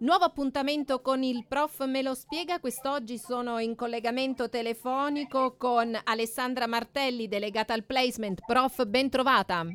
[0.00, 2.60] Nuovo appuntamento con il prof me lo spiega.
[2.60, 8.42] Quest'oggi sono in collegamento telefonico con Alessandra Martelli, delegata al placement.
[8.46, 9.66] Prof, ben trovata.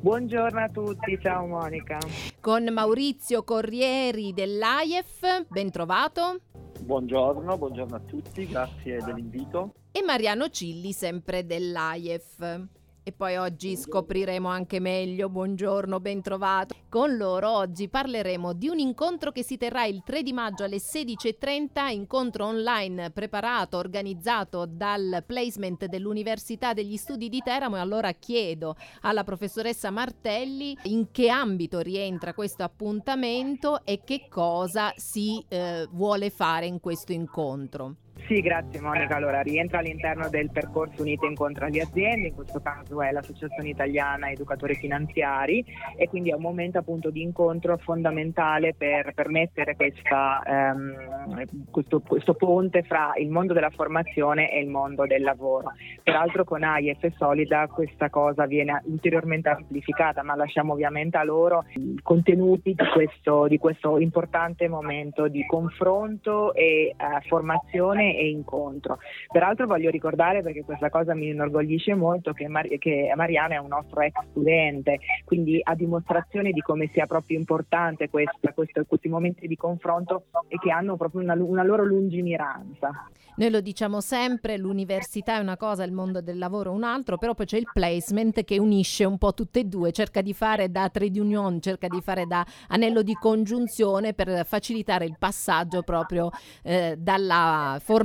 [0.00, 1.98] Buongiorno a tutti, ciao Monica.
[2.40, 6.40] Con Maurizio Corrieri dell'AIEF, ben trovato.
[6.80, 9.74] Buongiorno, buongiorno a tutti, grazie dell'invito.
[9.92, 12.68] E Mariano Cilli, sempre dell'AIEF
[13.08, 15.28] e poi oggi scopriremo anche meglio.
[15.28, 16.74] Buongiorno, ben trovato.
[16.88, 20.78] Con loro oggi parleremo di un incontro che si terrà il 3 di maggio alle
[20.78, 28.74] 16.30, incontro online preparato, organizzato dal placement dell'Università degli Studi di Teramo e allora chiedo
[29.02, 36.30] alla professoressa Martelli in che ambito rientra questo appuntamento e che cosa si eh, vuole
[36.30, 37.98] fare in questo incontro.
[38.24, 39.14] Sì, grazie Monica.
[39.14, 44.30] Allora, rientra all'interno del percorso Unite Incontra le aziende, in questo caso è l'Associazione Italiana
[44.30, 45.64] Educatori Finanziari
[45.96, 52.34] e quindi è un momento appunto di incontro fondamentale per permettere questa, ehm, questo, questo,
[52.34, 55.72] ponte fra il mondo della formazione e il mondo del lavoro.
[56.02, 61.98] Peraltro con AIF Solida questa cosa viene ulteriormente amplificata, ma lasciamo ovviamente a loro i
[62.02, 66.94] contenuti di questo, di questo importante momento di confronto e eh,
[67.28, 68.98] formazione e incontro.
[69.30, 73.68] Peraltro voglio ricordare, perché questa cosa mi inorgoglisce molto, che, Mar- che Mariano è un
[73.68, 79.46] nostro ex studente, quindi a dimostrazione di come sia proprio importante questa, questo, questi momenti
[79.46, 83.08] di confronto e che hanno proprio una, una loro lungimiranza.
[83.36, 87.34] Noi lo diciamo sempre, l'università è una cosa, il mondo del lavoro un altro, però
[87.34, 90.88] poi c'è il placement che unisce un po' tutte e due, cerca di fare da
[90.88, 96.30] trade union, cerca di fare da anello di congiunzione per facilitare il passaggio proprio
[96.62, 97.95] eh, dalla formazione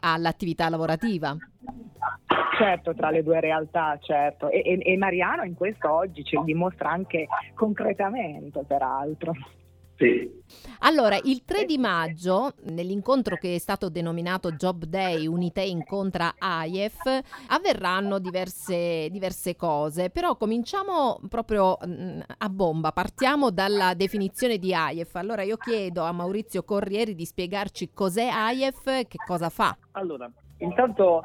[0.00, 1.36] all'attività lavorativa.
[2.56, 4.48] Certo, tra le due realtà, certo.
[4.48, 9.32] E, e, e Mariano in questo oggi ce lo dimostra anche concretamente, peraltro.
[9.96, 10.34] Sì.
[10.80, 17.20] Allora, il 3 di maggio, nell'incontro che è stato denominato Job Day Unite incontra AIEF,
[17.48, 24.74] avverranno diverse, diverse cose, però cominciamo proprio mh, mm, a bomba, partiamo dalla definizione di
[24.74, 25.14] AIEF.
[25.16, 29.76] Allora io chiedo a Maurizio Corrieri di spiegarci cos'è AIEF che cosa fa.
[29.96, 31.22] Allora, intanto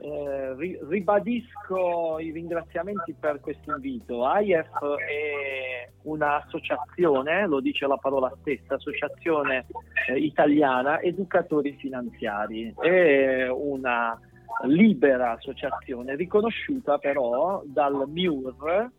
[0.00, 4.24] eh, ribadisco i ringraziamenti per questo invito.
[4.24, 9.66] AIEF è un'associazione, lo dice la parola stessa, Associazione
[10.08, 12.72] eh, Italiana Educatori Finanziari.
[12.74, 14.18] È una
[14.62, 18.90] libera associazione riconosciuta però dal MIUR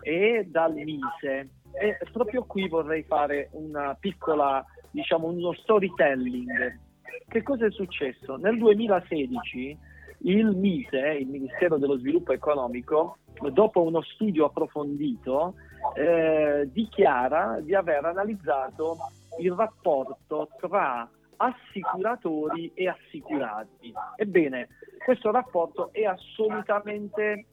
[0.00, 1.48] e dal MISE.
[1.80, 6.90] E proprio qui vorrei fare una piccola, diciamo, uno storytelling.
[7.28, 8.36] Che cosa è successo?
[8.36, 9.78] Nel 2016
[10.24, 13.18] il MISE, il Ministero dello Sviluppo Economico,
[13.50, 15.54] dopo uno studio approfondito,
[15.94, 18.96] eh, dichiara di aver analizzato
[19.40, 23.92] il rapporto tra assicuratori e assicurati.
[24.16, 24.68] Ebbene,
[25.04, 27.46] questo rapporto è assolutamente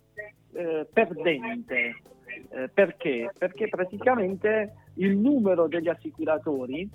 [0.53, 2.01] eh, perdente.
[2.49, 3.31] Eh, perché?
[3.37, 6.87] Perché praticamente il numero degli assicuratori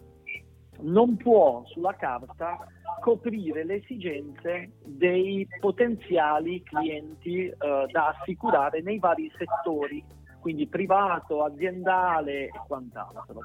[0.80, 2.66] non può sulla carta
[3.00, 7.54] coprire le esigenze dei potenziali clienti eh,
[7.90, 10.02] da assicurare nei vari settori,
[10.40, 13.40] quindi privato, aziendale e quant'altro.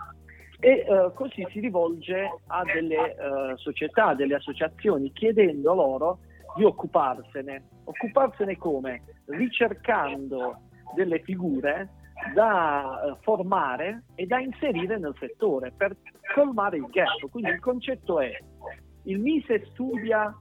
[0.61, 3.17] E eh, così si rivolge a delle eh,
[3.55, 6.19] società, delle associazioni, chiedendo loro
[6.55, 7.63] di occuparsene.
[7.85, 9.03] Occuparsene come?
[9.25, 10.57] Ricercando
[10.95, 11.89] delle figure
[12.33, 15.95] da eh, formare e da inserire nel settore per
[16.33, 17.29] colmare il gap.
[17.29, 18.31] Quindi il concetto è
[19.03, 20.35] il Mise studia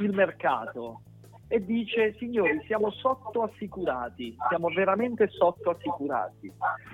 [0.00, 1.02] il mercato
[1.50, 6.52] e dice signori siamo sottoassicurati, siamo veramente sottoassicurati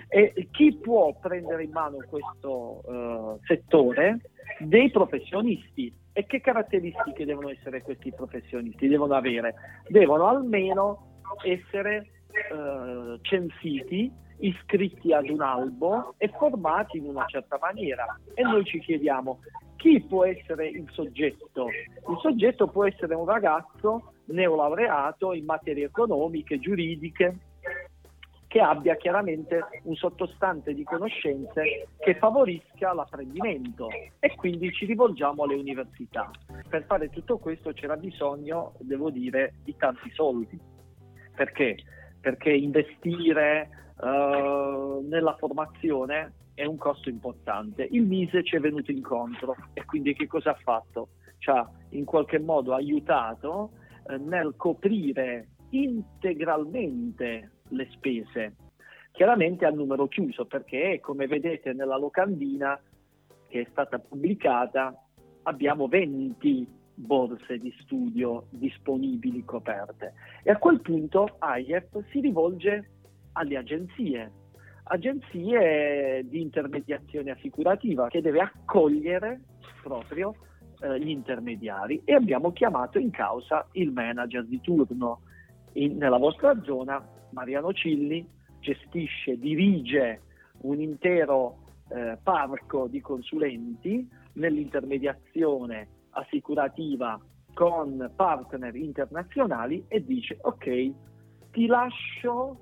[0.08, 4.20] e chi può prendere in mano questo uh, settore?
[4.58, 5.92] Dei professionisti.
[6.16, 8.86] E che caratteristiche devono essere questi professionisti?
[8.86, 9.54] Devono avere?
[9.88, 12.13] Devono almeno essere
[12.50, 18.18] uh, censiti iscritti ad un albo e formati in una certa maniera.
[18.34, 19.38] E noi ci chiediamo
[19.76, 21.68] chi può essere il soggetto?
[21.68, 27.36] Il soggetto può essere un ragazzo neolaureato in materie economiche, giuridiche,
[28.46, 33.88] che abbia chiaramente un sottostante di conoscenze che favorisca l'apprendimento
[34.20, 36.30] e quindi ci rivolgiamo alle università.
[36.68, 40.58] Per fare tutto questo c'era bisogno, devo dire, di tanti soldi.
[41.34, 41.76] Perché?
[42.24, 43.68] Perché investire
[43.98, 47.86] uh, nella formazione è un costo importante.
[47.90, 51.08] Il Mise ci è venuto incontro e quindi che cosa ha fatto?
[51.36, 53.72] Ci ha in qualche modo aiutato
[54.08, 58.54] eh, nel coprire integralmente le spese,
[59.12, 62.80] chiaramente a numero chiuso perché come vedete nella locandina
[63.48, 64.98] che è stata pubblicata
[65.42, 70.14] abbiamo 20 borse di studio disponibili coperte.
[70.42, 72.90] E a quel punto AIEF si rivolge
[73.32, 74.30] alle agenzie,
[74.84, 79.40] agenzie di intermediazione assicurativa che deve accogliere
[79.82, 80.34] proprio
[80.80, 82.00] eh, gli intermediari.
[82.04, 85.20] E abbiamo chiamato in causa il manager di turno.
[85.72, 88.26] In, nella vostra zona, Mariano Cilli,
[88.60, 90.20] gestisce, dirige
[90.62, 91.58] un intero
[91.88, 97.20] eh, parco di consulenti nell'intermediazione assicurativa
[97.52, 100.92] con partner internazionali e dice ok,
[101.50, 102.58] ti lascio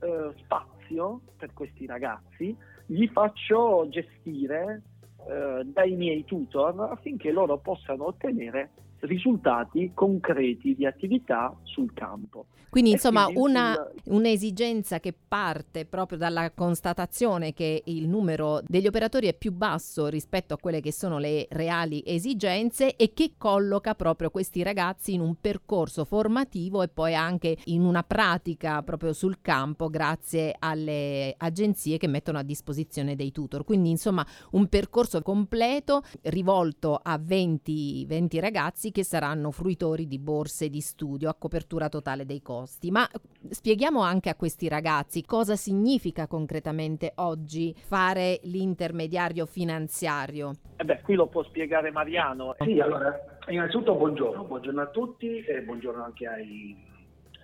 [0.00, 2.56] eh, spazio per questi ragazzi,
[2.86, 4.82] gli faccio gestire
[5.28, 8.70] eh, dai miei tutor affinché loro possano ottenere
[9.00, 12.46] risultati concreti di attività sul campo.
[12.70, 14.12] Quindi insomma quindi una, il...
[14.12, 20.54] un'esigenza che parte proprio dalla constatazione che il numero degli operatori è più basso rispetto
[20.54, 25.34] a quelle che sono le reali esigenze e che colloca proprio questi ragazzi in un
[25.40, 32.06] percorso formativo e poi anche in una pratica proprio sul campo grazie alle agenzie che
[32.06, 33.64] mettono a disposizione dei tutor.
[33.64, 40.68] Quindi insomma un percorso completo rivolto a 20, 20 ragazzi che saranno fruitori di borse
[40.68, 42.90] di studio a copertura totale dei costi.
[42.90, 43.08] Ma
[43.48, 50.52] spieghiamo anche a questi ragazzi cosa significa concretamente oggi fare l'intermediario finanziario.
[50.76, 52.54] Eh beh, qui lo può spiegare Mariano.
[52.60, 56.88] Sì, allora, innanzitutto buongiorno, buongiorno a tutti e buongiorno anche ai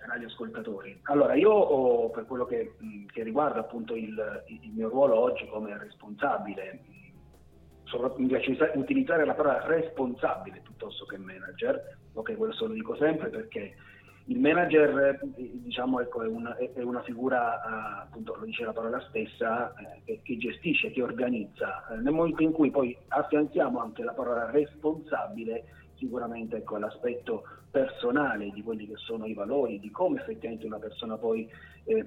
[0.07, 0.99] radioascoltatori.
[1.03, 2.75] Allora, io ho, per quello che,
[3.11, 6.79] che riguarda appunto il, il, mio ruolo oggi come responsabile
[8.17, 13.75] mi piace utilizzare la parola responsabile piuttosto che manager, ok, questo lo dico sempre perché
[14.29, 19.73] il manager diciamo, ecco, è, una, è, una, figura, appunto lo dice la parola stessa,
[20.03, 21.85] eh, che gestisce, che organizza.
[22.01, 25.63] Nel momento in cui poi affianchiamo anche la parola responsabile,
[25.95, 31.17] sicuramente ecco, l'aspetto personale di quelli che sono i valori, di come effettivamente una persona
[31.17, 31.49] poi
[31.85, 32.05] eh,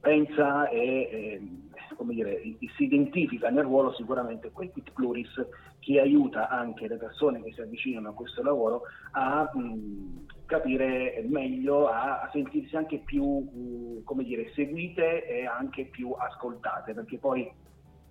[0.00, 1.42] pensa e eh,
[2.00, 2.40] come dire,
[2.78, 5.46] si identifica nel ruolo sicuramente quel quid pluris
[5.80, 11.88] che aiuta anche le persone che si avvicinano a questo lavoro a mh, capire meglio,
[11.88, 17.52] a, a, sentirsi anche più mh, come dire, seguite e anche più ascoltate, perché poi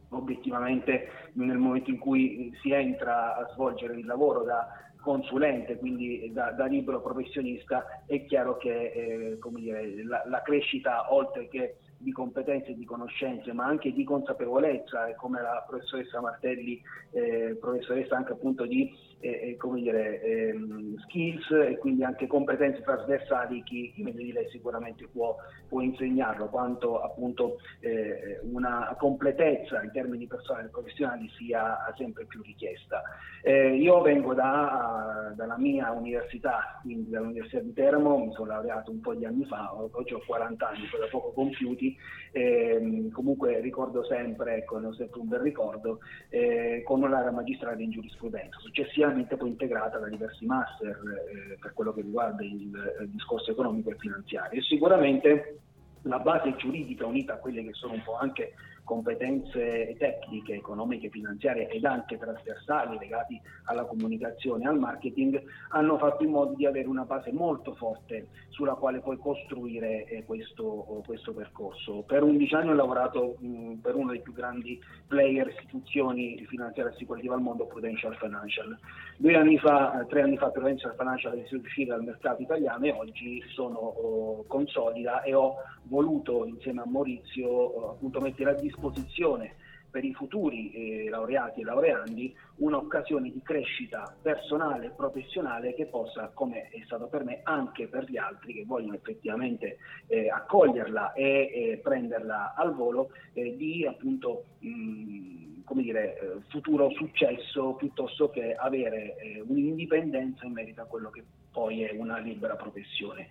[0.09, 4.67] obiettivamente nel momento in cui si entra a svolgere il lavoro da
[5.01, 11.47] consulente, quindi da, da libero professionista, è chiaro che eh, dire, la, la, crescita, oltre
[11.47, 16.81] che di competenze di conoscenze, ma anche di consapevolezza, come la professoressa Martelli,
[17.11, 23.91] eh, professoressa anche appunto di eh, dire, ehm, skills e quindi anche competenze trasversali, chi,
[23.93, 25.35] chi meglio di lei sicuramente può,
[25.67, 32.41] può insegnarlo, quanto appunto eh, una completezza in termini personali e professionali sia sempre più
[32.41, 33.01] richiesta.
[33.41, 38.99] Eh, io vengo da, dalla mia università, quindi dall'Università di Teramo, mi sono laureato un
[38.99, 41.95] po' di anni fa, oggi ho 40 anni, da poco compiuti,
[42.31, 45.99] ehm, comunque ricordo sempre, ecco, ho sempre un bel ricordo,
[46.29, 48.59] eh, con un'area magistrale in giurisprudenza.
[48.59, 52.71] Successivamente chiaramente poi integrata da diversi master eh, per quello che riguarda il,
[53.01, 54.59] il discorso economico e finanziario.
[54.59, 55.59] E sicuramente
[56.03, 58.53] la base giuridica unita a quelle che sono un po' anche
[58.89, 66.23] competenze tecniche, economiche, finanziarie ed anche trasversali legati alla comunicazione e al marketing, hanno fatto
[66.23, 71.33] in modo di avere una base molto forte sulla quale poi costruire eh, questo, questo,
[71.33, 72.01] percorso.
[72.01, 77.35] Per 11 anni ho lavorato mh, per uno dei più grandi player, istituzioni finanziarie assicurative
[77.35, 78.75] al mondo, Prudential Financial.
[79.17, 82.91] Due anni fa, eh, tre anni fa Prudential Financial è uscita dal mercato italiano e
[82.91, 88.77] oggi sono oh, consolida e ho voluto insieme a Maurizio oh, appunto mettere a disposizione
[88.79, 89.55] disposizione
[89.89, 96.29] per i futuri eh, laureati e laureandi un'occasione di crescita personale e professionale che possa,
[96.33, 101.23] come è stato per me, anche per gli altri che vogliono effettivamente eh, accoglierla e
[101.23, 108.53] eh, prenderla al volo, eh, di appunto mh, come dire, eh, futuro successo piuttosto che
[108.53, 113.29] avere eh, un'indipendenza in merito a quello che poi è una libera professione.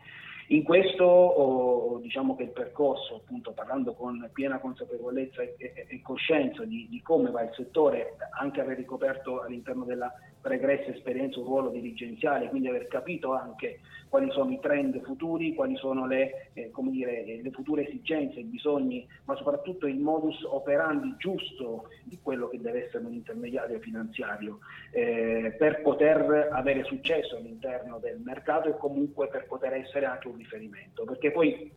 [0.51, 6.01] In questo oh, diciamo che il percorso, appunto parlando con piena consapevolezza e, e, e
[6.01, 10.11] coscienza di, di, come va il settore, anche aver ricoperto all'interno della
[10.41, 15.77] pregressa esperienza un ruolo dirigenziale, quindi aver capito anche quali sono i trend futuri, quali
[15.77, 21.15] sono le, eh, dire, eh, le future esigenze, i bisogni, ma soprattutto il modus operandi
[21.19, 24.59] giusto di quello che deve essere un intermediario finanziario
[24.93, 30.37] eh, per poter avere successo all'interno del mercato e comunque per poter essere anche un
[30.37, 31.71] riferimento, perché poi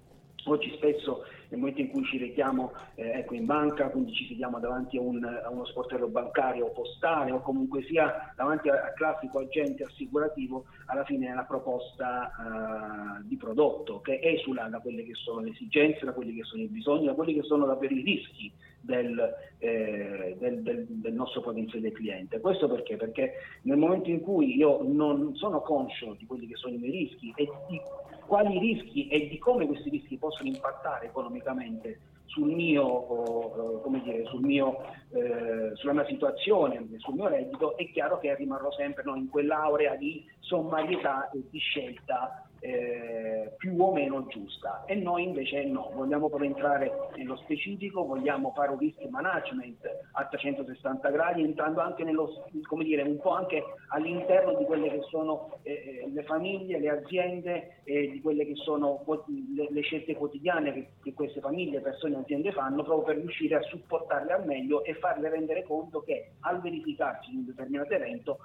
[0.45, 4.59] Oggi spesso nel momento in cui ci rechiamo eh, ecco, in banca, quindi ci sediamo
[4.59, 9.39] davanti a, un, a, uno sportello bancario o postale o comunque sia davanti al classico
[9.39, 15.13] agente assicurativo, alla fine è la proposta uh, di prodotto che esula da quelle che
[15.13, 18.01] sono le esigenze, da quelli che sono i bisogni, da quelli che sono davvero i
[18.01, 18.51] rischi
[18.81, 22.39] del, eh, del, del, del, nostro potenziale cliente.
[22.39, 22.97] Questo perché?
[22.97, 23.33] Perché
[23.63, 27.33] nel momento in cui io non sono conscio di quelli che sono i miei rischi
[27.35, 27.79] e di
[28.25, 34.77] quali rischi e di come questi rischi possono impattare economicamente sul mio, dire, sul mio,
[35.09, 39.95] eh, sulla mia situazione, sul mio reddito, è chiaro che rimarrò sempre no, in quell'aurea
[39.95, 44.85] di sommarietà e di scelta eh, più o meno giusta.
[44.85, 49.79] E noi invece no, vogliamo proprio entrare nello specifico, vogliamo fare un risk management
[50.13, 55.01] a 360 gradi entrando anche nello, come dire, un po' anche all'interno di quelle che
[55.09, 60.15] sono eh, eh le famiglie, le aziende e di quelle che sono le, le scelte
[60.15, 64.45] quotidiane che, che queste famiglie, persone e aziende fanno proprio per riuscire a supportarle al
[64.45, 68.37] meglio e farle rendere conto che al verificarsi di un determinato evento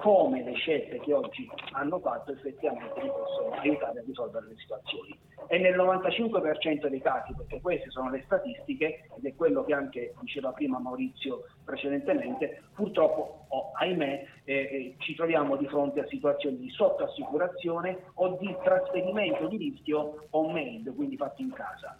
[0.00, 5.18] come le scelte che oggi hanno fatto effettivamente possono aiutare a risolvere le situazioni.
[5.46, 10.14] E nel 95% dei casi, perché queste sono le statistiche, ed è quello che anche
[10.20, 16.58] diceva prima Maurizio precedentemente, purtroppo, oh, ahimè, eh, eh, ci troviamo di fronte a situazioni
[16.58, 21.96] di sottoassicurazione o di trasferimento di rischio on-made, quindi fatto in casa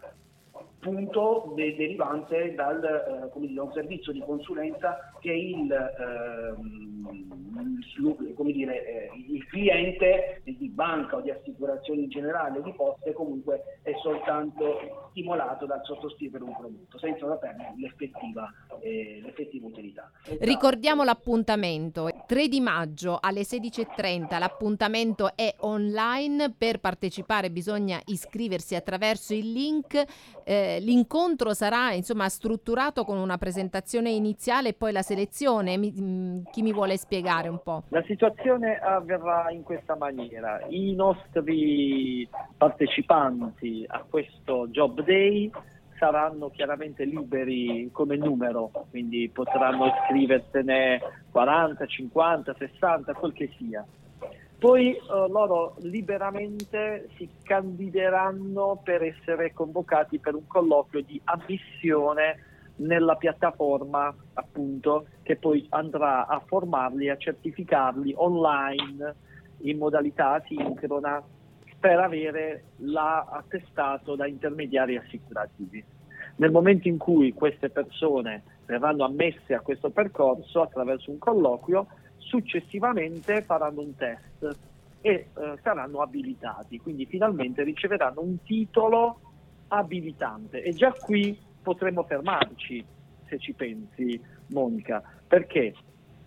[0.80, 6.54] punto de- derivante dal eh, dire, un servizio di consulenza che il, eh,
[8.52, 13.92] dire, eh, il cliente di banca o di assicurazioni in generale di poste comunque è
[14.02, 20.10] soltanto stimolato dal sottoscrivere un prodotto senza da perdere l'effettiva, eh, l'effettiva utilità.
[20.40, 29.34] Ricordiamo l'appuntamento 3 di maggio alle 16.30 l'appuntamento è online per partecipare bisogna iscriversi attraverso
[29.34, 30.04] il link
[30.44, 35.76] eh, l'incontro sarà insomma strutturato con una presentazione iniziale e poi la selezione.
[35.76, 37.84] Mi, mm, chi mi vuole spiegare un po'?
[37.90, 40.60] La situazione avverrà in questa maniera.
[40.68, 45.50] I nostri partecipanti a questo Job Day
[46.00, 50.98] saranno chiaramente liberi come numero, quindi potranno iscriversene
[51.30, 53.86] 40, 50, 60, quel che sia.
[54.58, 63.16] Poi eh, loro liberamente si candideranno per essere convocati per un colloquio di ammissione nella
[63.16, 69.14] piattaforma appunto che poi andrà a formarli, a certificarli online
[69.62, 71.22] in modalità asincrona
[71.80, 75.82] per avere l'attestato da intermediari assicurativi.
[76.36, 81.86] Nel momento in cui queste persone verranno ammesse a questo percorso attraverso un colloquio,
[82.18, 84.58] successivamente faranno un test
[85.00, 85.28] e eh,
[85.62, 89.20] saranno abilitati, quindi finalmente riceveranno un titolo
[89.68, 92.84] abilitante e già qui potremmo fermarci
[93.26, 95.74] se ci pensi Monica, perché?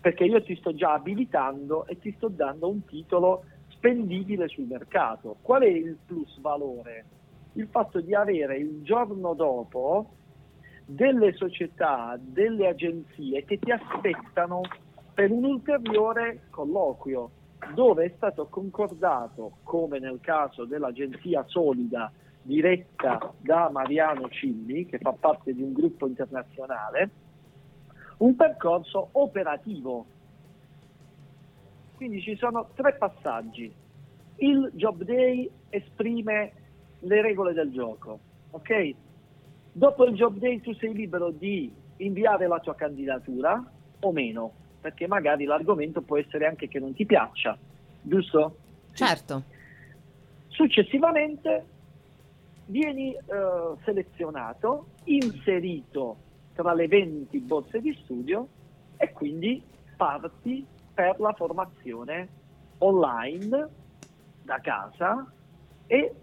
[0.00, 3.44] Perché io ti sto già abilitando e ti sto dando un titolo
[3.84, 5.36] spendibile sul mercato.
[5.42, 7.04] Qual è il plus valore?
[7.52, 10.08] Il fatto di avere il giorno dopo
[10.86, 14.62] delle società, delle agenzie che ti aspettano
[15.12, 17.30] per un ulteriore colloquio
[17.74, 22.10] dove è stato concordato, come nel caso dell'agenzia Solida
[22.40, 27.10] diretta da Mariano Cilli, che fa parte di un gruppo internazionale,
[28.18, 30.06] un percorso operativo.
[31.96, 33.72] Quindi ci sono tre passaggi.
[34.36, 36.52] Il Job Day esprime
[37.00, 38.18] le regole del gioco,
[38.50, 38.94] ok?
[39.72, 43.64] Dopo il Job Day tu sei libero di inviare la tua candidatura
[44.00, 47.56] o meno perché magari l'argomento può essere anche che non ti piaccia,
[48.02, 48.56] giusto?
[48.92, 49.42] Certo.
[50.48, 51.64] Successivamente
[52.66, 53.20] vieni eh,
[53.84, 56.16] selezionato, inserito
[56.54, 58.46] tra le 20 borse di studio
[58.96, 59.62] e quindi
[59.96, 62.28] parti per la formazione
[62.78, 63.68] online
[64.42, 65.30] da casa
[65.86, 66.14] e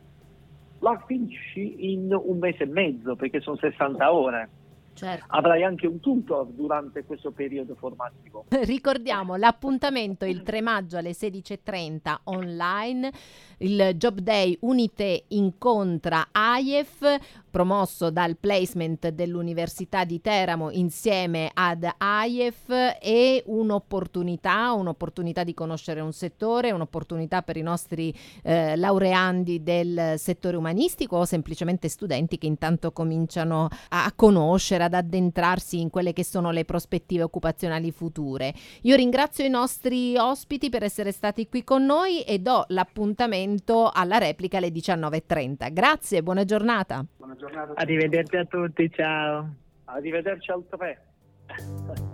[0.80, 4.50] la finisci in un mese e mezzo perché sono 60 ore.
[4.94, 5.26] Certo.
[5.30, 8.46] Avrai anche un tutor durante questo periodo formativo.
[8.50, 13.12] Ricordiamo l'appuntamento il 3 maggio alle 16.30 online,
[13.60, 17.20] il Job Day Unite incontra AIEF,
[17.50, 26.14] promosso dal placement dell'Università di Teramo insieme ad AIEF è un'opportunità, un'opportunità di conoscere un
[26.14, 32.92] settore, un'opportunità per i nostri eh, laureandi del settore umanistico o semplicemente studenti che intanto
[32.92, 38.54] cominciano a conoscere cominciare ad addentrarsi in quelle che sono le prospettive occupazionali future.
[38.84, 44.18] Io ringrazio i nostri ospiti per essere stati qui con noi e do l'appuntamento alla
[44.18, 45.72] replica alle 19.30.
[45.72, 47.06] Grazie, buona giornata.
[47.18, 47.74] Buona giornata.
[47.76, 49.54] Arrivederci a tutti, ciao.
[49.86, 52.11] Arrivederci al 3.